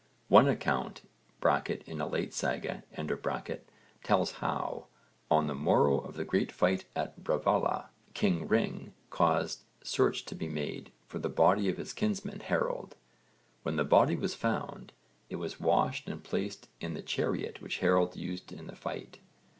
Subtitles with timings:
[0.29, 1.03] One account
[1.85, 2.81] (in a late saga)
[4.01, 4.87] tells how,
[5.29, 10.49] on the morrow of the great fight at Bravalla, king Ring caused search to be
[10.49, 12.95] made for the body of his kinsman Harold.
[13.61, 14.91] When the body was found,
[15.29, 19.19] it was washed and placed in the chariot which Harold used in the fight.